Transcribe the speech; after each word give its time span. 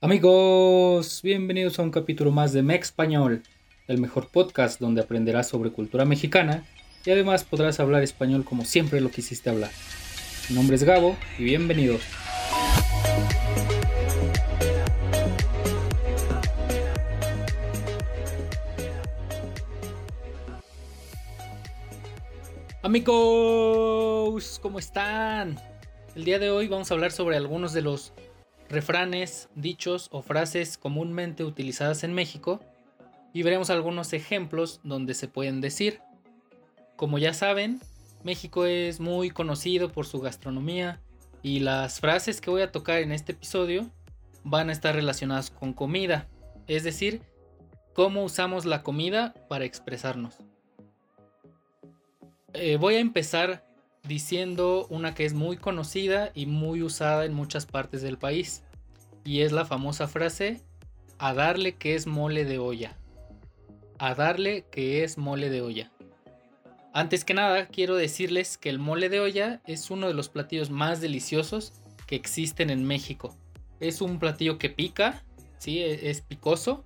Amigos, 0.00 1.22
bienvenidos 1.24 1.80
a 1.80 1.82
un 1.82 1.90
capítulo 1.90 2.30
más 2.30 2.52
de 2.52 2.62
Mex 2.62 2.86
Español, 2.86 3.42
el 3.88 3.98
mejor 3.98 4.28
podcast 4.28 4.78
donde 4.78 5.00
aprenderás 5.00 5.48
sobre 5.48 5.72
cultura 5.72 6.04
mexicana 6.04 6.64
y 7.04 7.10
además 7.10 7.42
podrás 7.42 7.80
hablar 7.80 8.04
español 8.04 8.44
como 8.44 8.64
siempre 8.64 9.00
lo 9.00 9.10
quisiste 9.10 9.50
hablar. 9.50 9.72
Mi 10.48 10.54
nombre 10.54 10.76
es 10.76 10.84
Gabo 10.84 11.16
y 11.36 11.42
bienvenidos. 11.42 12.02
Amigos, 22.84 24.60
¿cómo 24.62 24.78
están? 24.78 25.58
El 26.14 26.24
día 26.24 26.38
de 26.38 26.50
hoy 26.50 26.68
vamos 26.68 26.88
a 26.88 26.94
hablar 26.94 27.10
sobre 27.10 27.36
algunos 27.36 27.72
de 27.72 27.82
los 27.82 28.12
refranes, 28.68 29.48
dichos 29.54 30.08
o 30.12 30.22
frases 30.22 30.78
comúnmente 30.78 31.44
utilizadas 31.44 32.04
en 32.04 32.12
México 32.12 32.60
y 33.32 33.42
veremos 33.42 33.70
algunos 33.70 34.12
ejemplos 34.12 34.80
donde 34.82 35.14
se 35.14 35.28
pueden 35.28 35.60
decir. 35.60 36.00
Como 36.96 37.18
ya 37.18 37.32
saben, 37.32 37.80
México 38.24 38.64
es 38.64 39.00
muy 39.00 39.30
conocido 39.30 39.90
por 39.90 40.06
su 40.06 40.20
gastronomía 40.20 41.00
y 41.42 41.60
las 41.60 42.00
frases 42.00 42.40
que 42.40 42.50
voy 42.50 42.62
a 42.62 42.72
tocar 42.72 42.98
en 42.98 43.12
este 43.12 43.32
episodio 43.32 43.90
van 44.44 44.68
a 44.68 44.72
estar 44.72 44.94
relacionadas 44.94 45.50
con 45.50 45.72
comida, 45.72 46.26
es 46.66 46.84
decir, 46.84 47.22
cómo 47.94 48.24
usamos 48.24 48.64
la 48.64 48.82
comida 48.82 49.34
para 49.48 49.64
expresarnos. 49.64 50.36
Eh, 52.54 52.76
voy 52.76 52.94
a 52.94 53.00
empezar 53.00 53.64
diciendo 54.08 54.86
una 54.88 55.14
que 55.14 55.24
es 55.24 55.34
muy 55.34 55.56
conocida 55.56 56.30
y 56.34 56.46
muy 56.46 56.82
usada 56.82 57.24
en 57.24 57.34
muchas 57.34 57.66
partes 57.66 58.02
del 58.02 58.18
país. 58.18 58.64
Y 59.28 59.42
es 59.42 59.52
la 59.52 59.66
famosa 59.66 60.08
frase, 60.08 60.62
a 61.18 61.34
darle 61.34 61.74
que 61.74 61.94
es 61.94 62.06
mole 62.06 62.46
de 62.46 62.56
olla. 62.58 62.96
A 63.98 64.14
darle 64.14 64.64
que 64.70 65.04
es 65.04 65.18
mole 65.18 65.50
de 65.50 65.60
olla. 65.60 65.92
Antes 66.94 67.26
que 67.26 67.34
nada, 67.34 67.66
quiero 67.66 67.96
decirles 67.96 68.56
que 68.56 68.70
el 68.70 68.78
mole 68.78 69.10
de 69.10 69.20
olla 69.20 69.60
es 69.66 69.90
uno 69.90 70.06
de 70.06 70.14
los 70.14 70.30
platillos 70.30 70.70
más 70.70 71.02
deliciosos 71.02 71.74
que 72.06 72.16
existen 72.16 72.70
en 72.70 72.86
México. 72.86 73.36
Es 73.80 74.00
un 74.00 74.18
platillo 74.18 74.56
que 74.56 74.70
pica, 74.70 75.22
¿sí? 75.58 75.80
E-, 75.80 76.08
es 76.08 76.22
picoso. 76.22 76.82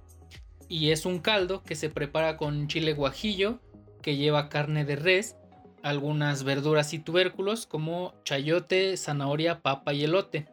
Y 0.68 0.90
es 0.90 1.06
un 1.06 1.20
caldo 1.20 1.62
que 1.62 1.76
se 1.76 1.90
prepara 1.90 2.36
con 2.36 2.66
chile 2.66 2.92
guajillo, 2.92 3.60
que 4.02 4.16
lleva 4.16 4.48
carne 4.48 4.84
de 4.84 4.96
res 4.96 5.36
algunas 5.84 6.42
verduras 6.42 6.92
y 6.92 6.98
tubérculos 6.98 7.68
como 7.68 8.14
chayote, 8.24 8.96
zanahoria, 8.96 9.62
papa 9.62 9.92
y 9.92 10.02
elote. 10.02 10.48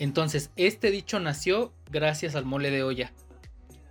Entonces, 0.00 0.50
este 0.56 0.90
dicho 0.90 1.20
nació 1.20 1.74
gracias 1.90 2.34
al 2.34 2.46
mole 2.46 2.70
de 2.70 2.82
olla. 2.82 3.12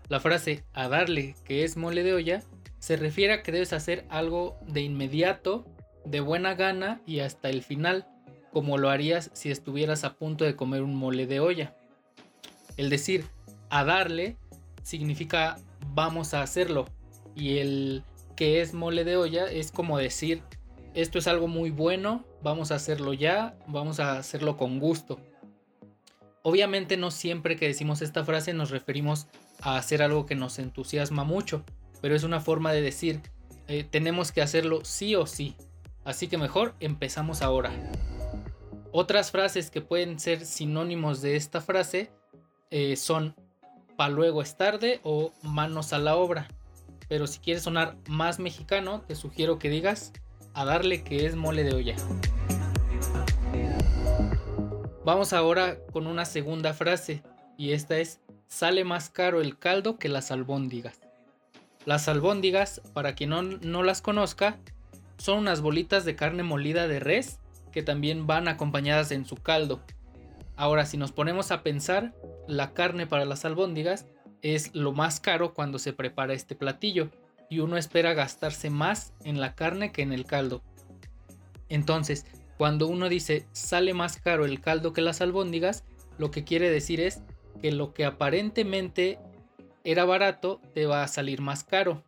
La 0.08 0.20
frase 0.20 0.64
a 0.74 0.90
darle 0.90 1.36
que 1.46 1.64
es 1.64 1.78
mole 1.78 2.02
de 2.04 2.14
olla 2.14 2.42
se 2.80 2.98
refiere 2.98 3.34
a 3.34 3.44
que 3.44 3.52
debes 3.52 3.74
hacer 3.74 4.08
algo 4.10 4.58
de 4.68 4.82
inmediato, 4.82 5.68
de 6.06 6.20
buena 6.20 6.56
gana 6.56 7.00
y 7.06 7.20
hasta 7.20 7.50
el 7.50 7.62
final, 7.62 8.08
como 8.52 8.80
lo 8.80 8.90
harías 8.90 9.30
si 9.34 9.52
estuvieras 9.52 10.04
a 10.04 10.16
punto 10.16 10.46
de 10.46 10.56
comer 10.56 10.82
un 10.82 10.96
mole 10.96 11.28
de 11.28 11.42
olla. 11.42 11.76
El 12.76 12.90
decir 12.90 13.26
a 13.70 13.84
darle 13.84 14.36
significa 14.82 15.58
vamos 15.94 16.34
a 16.34 16.42
hacerlo 16.42 16.86
y 17.36 17.60
el 17.60 18.04
que 18.36 18.62
es 18.62 18.74
mole 18.74 19.04
de 19.04 19.16
olla 19.16 19.46
es 19.52 19.72
como 19.72 20.00
decir, 20.00 20.42
esto 20.96 21.20
es 21.20 21.28
algo 21.28 21.48
muy 21.48 21.70
bueno, 21.70 22.26
vamos 22.42 22.72
a 22.72 22.76
hacerlo 22.76 23.14
ya, 23.14 23.56
vamos 23.68 24.00
a 24.00 24.18
hacerlo 24.18 24.58
con 24.58 24.80
gusto. 24.80 25.20
Obviamente 26.44 26.98
no 26.98 27.12
siempre 27.12 27.56
que 27.56 27.68
decimos 27.68 28.02
esta 28.02 28.24
frase 28.24 28.54
nos 28.54 28.70
referimos 28.70 29.28
a 29.62 29.78
hacer 29.78 30.02
algo 30.02 30.26
que 30.26 30.36
nos 30.36 30.60
entusiasma 30.60 31.24
mucho, 31.24 31.64
pero 32.02 32.16
es 32.16 32.24
una 32.24 32.40
forma 32.40 32.72
de 32.72 32.82
decir, 32.82 33.22
eh, 33.68 33.84
tenemos 33.84 34.32
que 34.32 34.42
hacerlo 34.42 34.84
sí 34.84 35.16
o 35.16 35.26
sí. 35.26 35.56
Así 36.06 36.28
que 36.28 36.38
mejor 36.38 36.76
empezamos 36.80 37.42
ahora. 37.42 37.72
Otras 38.92 39.32
frases 39.32 39.70
que 39.70 39.82
pueden 39.82 40.20
ser 40.20 40.46
sinónimos 40.46 41.22
de 41.22 41.36
esta 41.36 41.62
frase 41.62 42.10
eh, 42.72 42.96
son 42.96 43.36
pa 43.98 44.10
luego 44.10 44.42
es 44.42 44.56
tarde 44.56 45.02
o 45.04 45.34
manos 45.44 45.92
a 45.94 46.00
la 46.00 46.16
obra 46.16 46.48
pero 47.10 47.26
si 47.28 47.40
quieres 47.40 47.64
sonar 47.64 47.98
más 48.08 48.40
mexicano, 48.40 49.02
te 49.02 49.16
sugiero 49.16 49.60
que 49.60 49.70
digas 49.70 50.14
a 50.54 50.64
darle 50.64 51.04
que 51.04 51.26
es 51.26 51.36
mole 51.36 51.64
de 51.64 51.74
olla. 51.74 51.96
Vamos 55.10 55.34
ahora 55.34 55.80
con 55.92 56.06
una 56.06 56.24
segunda 56.24 56.72
frase 56.76 57.24
y 57.58 57.72
esta 57.72 57.98
es 57.98 58.20
sale 58.48 58.84
más 58.84 59.10
caro 59.10 59.42
el 59.42 59.58
caldo 59.58 59.98
que 59.98 60.08
las 60.08 60.30
albóndigas. 60.30 61.02
Las 61.84 62.08
albóndigas, 62.08 62.80
para 62.94 63.16
quien 63.16 63.32
no, 63.32 63.42
no 63.42 63.82
las 63.82 64.04
conozca, 64.04 64.60
son 65.18 65.40
unas 65.40 65.62
bolitas 65.62 66.06
de 66.06 66.16
carne 66.16 66.44
molida 66.44 66.88
de 66.88 67.00
res 67.00 67.40
que 67.72 67.82
también 67.82 68.28
van 68.28 68.48
acompañadas 68.48 69.10
en 69.10 69.26
su 69.26 69.36
caldo. 69.36 69.80
Ahora, 70.56 70.86
si 70.86 70.98
nos 70.98 71.12
ponemos 71.12 71.50
a 71.50 71.64
pensar, 71.64 72.14
la 72.48 72.76
carne 72.76 73.08
para 73.08 73.26
las 73.26 73.46
albóndigas 73.46 74.06
es 74.44 74.76
lo 74.76 74.92
más 74.92 75.20
caro 75.20 75.56
cuando 75.56 75.80
se 75.80 75.92
prepara 75.92 76.36
este 76.36 76.54
platillo 76.54 77.10
y 77.50 77.62
uno 77.62 77.78
espera 77.78 78.14
gastarse 78.14 78.70
más 78.70 79.14
en 79.24 79.42
la 79.42 79.56
carne 79.56 79.92
que 79.92 80.04
en 80.04 80.14
el 80.14 80.26
caldo. 80.26 80.62
Entonces, 81.68 82.28
cuando 82.60 82.88
uno 82.88 83.08
dice 83.08 83.48
sale 83.54 83.94
más 83.94 84.18
caro 84.18 84.44
el 84.44 84.60
caldo 84.60 84.92
que 84.92 85.00
las 85.00 85.22
albóndigas, 85.22 85.86
lo 86.18 86.30
que 86.30 86.44
quiere 86.44 86.70
decir 86.70 87.00
es 87.00 87.22
que 87.62 87.72
lo 87.72 87.94
que 87.94 88.04
aparentemente 88.04 89.18
era 89.86 90.04
barato 90.04 90.60
te 90.74 90.86
va 90.86 91.02
a 91.02 91.08
salir 91.08 91.40
más 91.40 91.64
caro. 91.64 92.04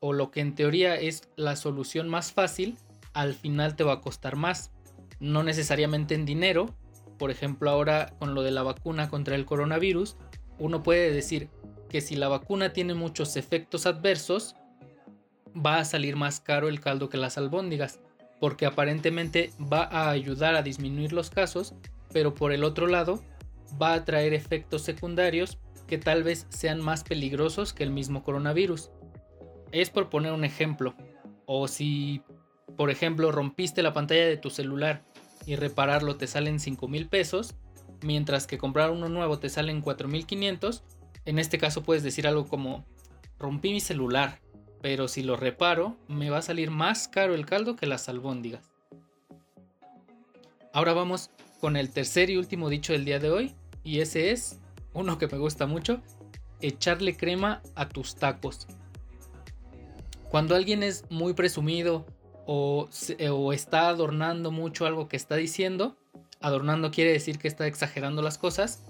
O 0.00 0.12
lo 0.12 0.30
que 0.30 0.40
en 0.40 0.54
teoría 0.54 0.94
es 0.94 1.30
la 1.36 1.56
solución 1.56 2.10
más 2.10 2.32
fácil, 2.32 2.76
al 3.14 3.32
final 3.32 3.76
te 3.76 3.84
va 3.84 3.94
a 3.94 4.00
costar 4.02 4.36
más. 4.36 4.72
No 5.20 5.42
necesariamente 5.42 6.14
en 6.14 6.26
dinero. 6.26 6.74
Por 7.16 7.30
ejemplo, 7.30 7.70
ahora 7.70 8.14
con 8.18 8.34
lo 8.34 8.42
de 8.42 8.50
la 8.50 8.62
vacuna 8.62 9.08
contra 9.08 9.36
el 9.36 9.46
coronavirus, 9.46 10.18
uno 10.58 10.82
puede 10.82 11.12
decir, 11.12 11.48
que 11.88 12.02
si 12.02 12.14
la 12.14 12.28
vacuna 12.28 12.74
tiene 12.74 12.92
muchos 12.92 13.38
efectos 13.38 13.86
adversos, 13.86 14.54
va 15.56 15.78
a 15.78 15.86
salir 15.86 16.16
más 16.16 16.40
caro 16.40 16.68
el 16.68 16.80
caldo 16.82 17.08
que 17.08 17.16
las 17.16 17.38
albóndigas, 17.38 18.00
porque 18.40 18.66
aparentemente 18.66 19.52
va 19.60 19.84
a 19.84 20.10
ayudar 20.10 20.54
a 20.54 20.62
disminuir 20.62 21.12
los 21.12 21.30
casos, 21.30 21.74
pero 22.12 22.34
por 22.34 22.52
el 22.52 22.64
otro 22.64 22.86
lado 22.86 23.22
va 23.80 23.94
a 23.94 24.04
traer 24.04 24.34
efectos 24.34 24.82
secundarios 24.82 25.58
que 25.86 25.98
tal 25.98 26.22
vez 26.22 26.46
sean 26.48 26.80
más 26.80 27.04
peligrosos 27.04 27.72
que 27.72 27.82
el 27.82 27.90
mismo 27.90 28.22
coronavirus. 28.22 28.90
Es 29.72 29.90
por 29.90 30.08
poner 30.08 30.32
un 30.32 30.44
ejemplo, 30.44 30.94
o 31.46 31.68
si 31.68 32.22
por 32.76 32.90
ejemplo 32.90 33.32
rompiste 33.32 33.82
la 33.82 33.92
pantalla 33.92 34.26
de 34.26 34.36
tu 34.36 34.50
celular 34.50 35.04
y 35.46 35.56
repararlo 35.56 36.16
te 36.16 36.26
salen 36.26 36.60
5 36.60 36.88
mil 36.88 37.08
pesos, 37.08 37.54
mientras 38.02 38.46
que 38.46 38.58
comprar 38.58 38.90
uno 38.90 39.08
nuevo 39.08 39.38
te 39.38 39.48
salen 39.48 39.82
4.500, 39.82 40.82
en 41.24 41.38
este 41.38 41.58
caso 41.58 41.82
puedes 41.82 42.02
decir 42.02 42.26
algo 42.26 42.46
como, 42.46 42.86
rompí 43.38 43.72
mi 43.72 43.80
celular, 43.80 44.40
pero 44.84 45.08
si 45.08 45.22
lo 45.22 45.38
reparo, 45.38 45.96
me 46.08 46.28
va 46.28 46.36
a 46.36 46.42
salir 46.42 46.70
más 46.70 47.08
caro 47.08 47.34
el 47.34 47.46
caldo 47.46 47.74
que 47.74 47.86
las 47.86 48.10
albóndigas. 48.10 48.70
Ahora 50.74 50.92
vamos 50.92 51.30
con 51.58 51.78
el 51.78 51.88
tercer 51.88 52.28
y 52.28 52.36
último 52.36 52.68
dicho 52.68 52.92
del 52.92 53.06
día 53.06 53.18
de 53.18 53.30
hoy, 53.30 53.54
y 53.82 54.00
ese 54.00 54.30
es, 54.30 54.60
uno 54.92 55.16
que 55.16 55.26
me 55.26 55.38
gusta 55.38 55.66
mucho, 55.66 56.02
echarle 56.60 57.16
crema 57.16 57.62
a 57.74 57.88
tus 57.88 58.16
tacos. 58.16 58.66
Cuando 60.28 60.54
alguien 60.54 60.82
es 60.82 61.06
muy 61.08 61.32
presumido 61.32 62.04
o, 62.44 62.90
o, 63.30 63.52
está 63.54 63.88
adornando 63.88 64.50
mucho 64.50 64.84
algo 64.84 65.08
que 65.08 65.16
está 65.16 65.36
diciendo, 65.36 65.96
adornando 66.42 66.90
quiere 66.90 67.12
decir 67.12 67.38
que 67.38 67.48
está 67.48 67.66
exagerando 67.66 68.20
las 68.20 68.36
cosas, 68.36 68.84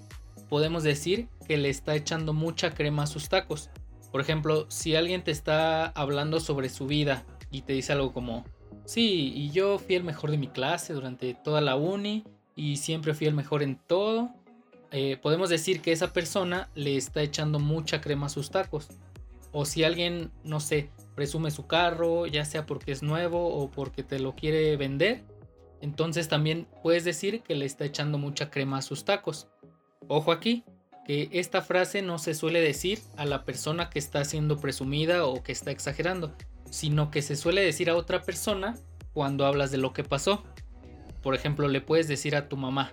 podemos 0.49 0.82
decir 0.82 1.29
que 1.46 1.56
le 1.56 1.69
está 1.69 1.94
echando 1.94 2.32
mucha 2.32 2.75
crema 2.75 3.05
a 3.05 3.06
sus 3.06 3.29
tacos. 3.29 3.70
Por 4.14 4.20
ejemplo, 4.20 4.66
si 4.69 4.94
alguien 4.94 5.25
te 5.25 5.32
está 5.32 5.87
hablando 5.87 6.38
sobre 6.38 6.69
su 6.69 6.87
vida 6.87 7.26
y 7.50 7.62
te 7.62 7.72
dice 7.72 7.94
algo 7.94 8.12
como, 8.12 8.44
sí, 8.84 9.32
y 9.34 9.50
yo 9.50 9.81
fui 9.81 9.96
el 9.96 10.05
mejor 10.05 10.31
de 10.31 10.38
mi 10.38 10.46
clase 10.46 10.93
durante 10.93 11.34
toda 11.34 11.61
la 11.61 11.75
uni 11.75 12.22
y 12.55 12.76
siempre 12.76 13.12
fui 13.14 13.26
el 13.26 13.34
mejor 13.34 13.64
en 13.64 13.75
todo, 13.75 14.31
eh, 14.93 15.19
podemos 15.20 15.49
decir 15.49 15.81
que 15.81 15.90
esa 15.90 16.12
persona 16.12 16.70
le 16.76 16.96
está 16.96 17.22
echando 17.22 17.58
mucha 17.58 18.00
crema 18.00 18.26
a 18.26 18.28
sus 18.28 18.52
tacos. 18.52 18.87
O 19.50 19.64
si 19.64 19.82
alguien, 19.82 20.31
no 20.44 20.60
sé, 20.60 20.90
presume 21.17 21.50
su 21.50 21.67
carro, 21.67 22.26
ya 22.26 22.44
sea 22.44 22.67
porque 22.67 22.93
es 22.93 23.02
nuevo 23.02 23.49
o 23.49 23.69
porque 23.69 24.05
te 24.05 24.20
lo 24.20 24.37
quiere 24.37 24.76
vender, 24.76 25.25
entonces 25.81 26.28
también 26.28 26.69
puedes 26.84 27.02
decir 27.02 27.43
que 27.43 27.56
le 27.56 27.64
está 27.64 27.84
echando 27.84 28.17
mucha 28.19 28.49
crema 28.49 28.78
a 28.78 28.82
sus 28.82 29.05
tacos. 29.05 29.49
Ojo 30.06 30.31
aquí, 30.31 30.64
que 31.05 31.29
esta 31.33 31.62
frase 31.62 32.03
no 32.03 32.19
se 32.19 32.35
suele 32.35 32.61
decir 32.61 33.01
a 33.17 33.27
la 33.27 33.45
persona 33.45 33.91
que 33.91 33.99
está 33.99 34.25
siendo 34.25 34.59
presumida 34.59 35.27
o 35.27 35.43
que 35.43 35.53
está 35.53 35.71
exagerando, 35.71 36.35
sino 36.71 37.11
que 37.11 37.23
se 37.23 37.37
suele 37.37 37.62
decir 37.62 37.91
a 37.91 37.97
otra 37.97 38.23
persona 38.23 38.75
cuando 39.12 39.47
hablas 39.47 39.71
de 39.71 39.79
lo 39.79 39.93
que 39.93 40.03
pasó. 40.03 40.45
Por 41.23 41.35
ejemplo, 41.35 41.69
le 41.69 41.81
puedes 41.81 42.09
decir 42.09 42.37
a 42.37 42.49
tu 42.49 42.56
mamá, 42.56 42.93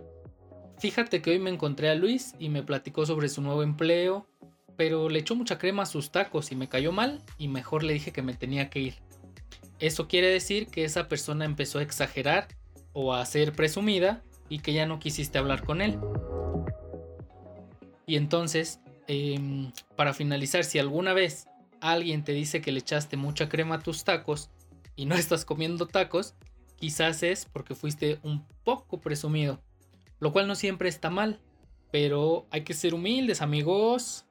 fíjate 0.77 1.21
que 1.21 1.31
hoy 1.31 1.39
me 1.39 1.49
encontré 1.49 1.89
a 1.89 1.95
Luis 1.95 2.35
y 2.37 2.49
me 2.49 2.63
platicó 2.63 3.05
sobre 3.05 3.29
su 3.29 3.41
nuevo 3.41 3.63
empleo, 3.63 4.27
pero 4.75 5.09
le 5.09 5.19
echó 5.19 5.35
mucha 5.35 5.57
crema 5.57 5.83
a 5.83 5.87
sus 5.87 6.11
tacos 6.11 6.51
y 6.51 6.55
me 6.55 6.69
cayó 6.69 6.91
mal 6.91 7.21
y 7.37 7.47
mejor 7.47 7.83
le 7.83 7.93
dije 7.93 8.11
que 8.11 8.21
me 8.21 8.33
tenía 8.33 8.69
que 8.69 8.79
ir. 8.79 8.95
Eso 9.79 10.07
quiere 10.07 10.27
decir 10.27 10.67
que 10.67 10.83
esa 10.83 11.07
persona 11.07 11.45
empezó 11.45 11.79
a 11.79 11.83
exagerar 11.83 12.47
o 12.93 13.13
a 13.13 13.25
ser 13.25 13.53
presumida 13.53 14.21
y 14.47 14.59
que 14.59 14.73
ya 14.73 14.85
no 14.85 14.99
quisiste 14.99 15.37
hablar 15.37 15.63
con 15.63 15.81
él. 15.81 15.97
Y 18.11 18.17
entonces, 18.17 18.81
em, 19.07 19.71
para 19.95 20.13
finalizar, 20.13 20.65
si 20.65 20.79
alguna 20.79 21.13
vez 21.13 21.47
alguien 21.79 22.25
te 22.25 22.33
dice 22.33 22.59
que 22.59 22.73
le 22.73 22.79
echaste 22.79 23.15
mucha 23.15 23.47
crema 23.47 23.75
a 23.75 23.79
tus 23.79 24.03
tacos 24.03 24.49
y 24.97 25.05
no 25.05 25.15
estás 25.15 25.45
comiendo 25.45 25.87
tacos, 25.87 26.35
quizás 26.75 27.23
es 27.23 27.45
porque 27.45 27.73
fuiste 27.73 28.19
un 28.23 28.45
poco 28.65 28.99
presumido. 28.99 29.61
Lo 30.19 30.33
cual 30.33 30.49
no 30.49 30.55
siempre 30.55 30.89
está 30.89 31.09
mal, 31.09 31.39
pero 31.89 32.47
hay 32.51 32.65
que 32.65 32.73
ser 32.73 32.93
humildes 32.93 33.41
amigos. 33.41 34.25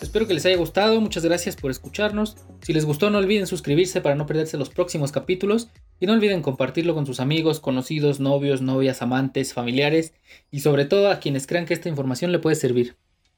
Espero 0.00 0.28
que 0.28 0.34
les 0.34 0.46
haya 0.46 0.58
gustado, 0.58 1.00
muchas 1.00 1.24
gracias 1.24 1.56
por 1.56 1.72
escucharnos. 1.72 2.36
Si 2.62 2.72
les 2.72 2.84
gustó 2.84 3.10
no 3.10 3.18
olviden 3.18 3.48
suscribirse 3.48 4.00
para 4.00 4.14
no 4.14 4.26
perderse 4.26 4.58
los 4.58 4.68
próximos 4.68 5.10
capítulos 5.10 5.70
y 6.00 6.06
no 6.06 6.12
olviden 6.12 6.42
compartirlo 6.42 6.94
con 6.94 7.06
sus 7.06 7.20
amigos, 7.20 7.60
conocidos, 7.60 8.20
novios, 8.20 8.62
novias, 8.62 9.02
amantes, 9.02 9.54
familiares 9.54 10.14
y 10.50 10.60
sobre 10.60 10.84
todo 10.84 11.10
a 11.10 11.20
quienes 11.20 11.46
crean 11.46 11.66
que 11.66 11.74
esta 11.74 11.88
información 11.88 12.32
le 12.32 12.38
puede 12.38 12.56
servir. 12.56 12.96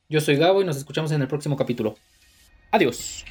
Yo 0.08 0.20
soy 0.20 0.36
Gabo 0.36 0.62
y 0.62 0.64
nos 0.64 0.76
escuchamos 0.76 1.12
en 1.12 1.22
el 1.22 1.28
próximo 1.28 1.56
capítulo. 1.56 1.96
Adiós. 2.72 3.24